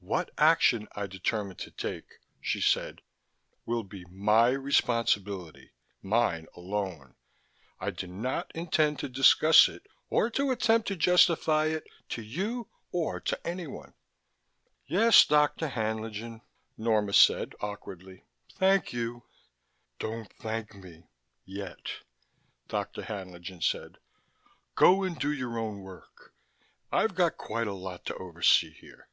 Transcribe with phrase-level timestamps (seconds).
[0.00, 2.06] "What action I determine to take,"
[2.40, 3.02] she said,
[3.66, 5.72] "will be my responsibility.
[6.00, 7.14] Mine alone.
[7.78, 12.70] I do not intend to discuss it, or to attempt to justify it, to you
[12.90, 13.92] or to anyone."
[14.86, 15.68] "Yes, Dr.
[15.68, 16.40] Haenlingen."
[16.78, 18.24] Norma stood awkwardly.
[18.54, 19.24] "Thank you"
[19.98, 21.10] "Don't thank me
[21.44, 21.90] yet,"
[22.68, 23.02] Dr.
[23.02, 23.98] Haenlingen said.
[24.74, 26.34] "Go and do your own work.
[26.90, 29.10] I've got quite a lot to oversee here."